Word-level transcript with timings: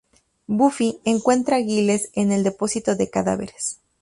Buffy 0.47 0.99
encuentra 1.05 1.57
a 1.57 1.61
Giles 1.61 2.09
en 2.15 2.31
el 2.31 2.43
depósito 2.43 2.95
de 2.95 3.11
cadáveres. 3.11 3.81